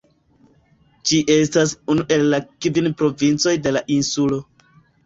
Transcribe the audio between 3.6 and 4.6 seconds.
de la insulo.